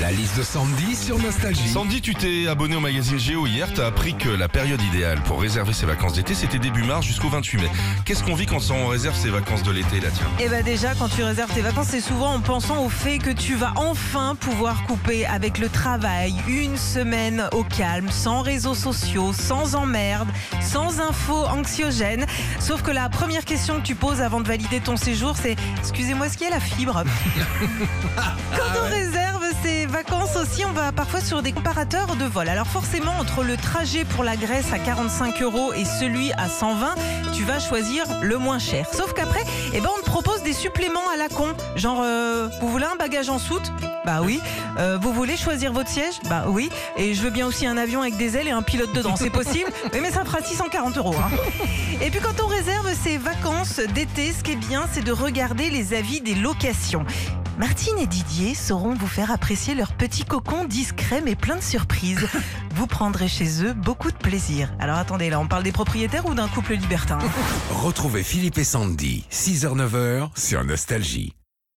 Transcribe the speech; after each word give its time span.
La 0.00 0.12
liste 0.12 0.36
de 0.36 0.42
Sandy 0.42 0.94
sur 0.94 1.18
Nostalgie. 1.18 1.68
Sandy, 1.68 2.02
tu 2.02 2.14
t'es 2.14 2.48
abonné 2.48 2.76
au 2.76 2.80
magazine 2.80 3.18
Géo 3.18 3.46
hier, 3.46 3.72
t'as 3.72 3.86
appris 3.86 4.14
que 4.14 4.28
la 4.28 4.46
période 4.46 4.82
idéale 4.82 5.22
pour 5.22 5.40
réserver 5.40 5.72
ses 5.72 5.86
vacances 5.86 6.12
d'été, 6.12 6.34
c'était 6.34 6.58
début 6.58 6.82
mars 6.82 7.06
jusqu'au 7.06 7.30
28 7.30 7.62
mai. 7.62 7.70
Qu'est-ce 8.04 8.22
qu'on 8.22 8.34
vit 8.34 8.44
quand 8.44 8.58
on 8.70 8.88
réserve 8.88 9.16
ses 9.16 9.30
vacances 9.30 9.62
de 9.62 9.70
l'été 9.72 10.00
là, 10.00 10.08
tiens 10.12 10.26
Eh 10.38 10.50
ben 10.50 10.62
déjà, 10.62 10.94
quand 10.94 11.08
tu 11.08 11.22
réserves 11.22 11.50
tes 11.54 11.62
vacances, 11.62 11.86
c'est 11.92 12.02
souvent 12.02 12.34
en 12.34 12.40
pensant 12.40 12.84
au 12.84 12.90
fait 12.90 13.16
que 13.16 13.30
tu 13.30 13.54
vas 13.54 13.72
enfin 13.76 14.36
pouvoir 14.38 14.84
couper 14.84 15.24
avec 15.24 15.56
le 15.56 15.70
travail 15.70 16.34
une 16.46 16.76
semaine 16.76 17.48
au 17.52 17.64
calme, 17.64 18.10
sans 18.10 18.42
réseaux 18.42 18.74
sociaux, 18.74 19.32
sans 19.32 19.76
emmerde, 19.76 20.28
sans 20.60 21.00
infos 21.00 21.46
anxiogènes. 21.46 22.26
Sauf 22.60 22.82
que 22.82 22.90
la 22.90 23.08
première 23.08 23.46
question 23.46 23.80
que 23.80 23.86
tu 23.86 23.94
poses 23.94 24.20
avant 24.20 24.40
de 24.40 24.46
valider 24.48 24.80
ton 24.80 24.98
séjour, 24.98 25.36
c'est 25.40 25.56
excusez-moi, 25.78 26.26
est-ce 26.26 26.36
qu'il 26.36 26.48
y 26.48 26.50
a 26.50 26.54
la 26.54 26.60
fibre? 26.60 27.02
Quand 28.54 28.80
on 28.84 28.90
réserve 28.90 29.05
ses 29.05 29.05
va 30.76 30.92
parfois 30.92 31.20
sur 31.22 31.40
des 31.42 31.52
comparateurs 31.52 32.16
de 32.16 32.26
vol. 32.26 32.48
Alors 32.50 32.66
forcément, 32.66 33.12
entre 33.18 33.42
le 33.42 33.56
trajet 33.56 34.04
pour 34.04 34.24
la 34.24 34.36
Grèce 34.36 34.72
à 34.74 34.78
45 34.78 35.40
euros 35.42 35.72
et 35.72 35.84
celui 35.86 36.32
à 36.34 36.48
120, 36.50 36.94
tu 37.32 37.44
vas 37.44 37.58
choisir 37.58 38.04
le 38.20 38.36
moins 38.36 38.58
cher. 38.58 38.86
Sauf 38.92 39.14
qu'après, 39.14 39.42
eh 39.72 39.80
ben, 39.80 39.88
on 39.98 40.00
te 40.02 40.06
propose 40.06 40.42
des 40.42 40.52
suppléments 40.52 41.08
à 41.12 41.16
la 41.16 41.28
con. 41.28 41.48
Genre, 41.76 42.00
euh, 42.02 42.48
vous 42.60 42.68
voulez 42.68 42.84
un 42.84 42.96
bagage 42.96 43.30
en 43.30 43.38
soute? 43.38 43.72
Bah 44.04 44.20
oui. 44.22 44.38
Euh, 44.78 44.98
vous 45.00 45.12
voulez 45.14 45.36
choisir 45.38 45.72
votre 45.72 45.88
siège? 45.88 46.14
Bah 46.28 46.44
oui. 46.46 46.68
Et 46.98 47.14
je 47.14 47.22
veux 47.22 47.30
bien 47.30 47.46
aussi 47.46 47.66
un 47.66 47.78
avion 47.78 48.02
avec 48.02 48.16
des 48.18 48.36
ailes 48.36 48.48
et 48.48 48.52
un 48.52 48.62
pilote 48.62 48.92
dedans. 48.92 49.16
C'est 49.16 49.30
possible 49.30 49.70
Oui, 49.94 50.00
mais 50.02 50.10
ça 50.10 50.24
fera 50.26 50.42
640 50.42 50.98
euros. 50.98 51.14
hein. 51.18 51.30
Et 52.02 52.10
puis 52.10 52.20
quand 52.20 52.42
on 52.44 52.46
réserve 52.46 52.88
ses 53.02 53.16
vacances 53.16 53.80
d'été, 53.94 54.34
ce 54.36 54.42
qui 54.44 54.52
est 54.52 54.56
bien, 54.56 54.84
c'est 54.92 55.02
de 55.04 55.12
regarder 55.12 55.70
les 55.70 55.94
avis 55.94 56.20
des 56.20 56.34
locations. 56.34 57.04
Martine 57.58 57.98
et 57.98 58.06
Didier 58.06 58.54
sauront 58.54 58.94
vous 58.94 59.06
faire 59.06 59.30
apprécier 59.30 59.74
leur 59.74 59.94
petit 59.94 60.24
cocon 60.24 60.64
discret 60.64 61.22
mais 61.22 61.34
plein 61.34 61.56
de 61.56 61.62
surprises. 61.62 62.26
Vous 62.74 62.86
prendrez 62.86 63.28
chez 63.28 63.64
eux 63.64 63.72
beaucoup 63.72 64.10
de 64.10 64.16
plaisir. 64.16 64.74
Alors 64.78 64.98
attendez, 64.98 65.30
là 65.30 65.40
on 65.40 65.48
parle 65.48 65.62
des 65.62 65.72
propriétaires 65.72 66.26
ou 66.26 66.34
d'un 66.34 66.48
couple 66.48 66.74
libertin? 66.74 67.18
Retrouvez 67.70 68.22
Philippe 68.22 68.58
et 68.58 68.64
Sandy, 68.64 69.24
6h-9h 69.30 70.28
sur 70.38 70.62
Nostalgie. 70.64 71.32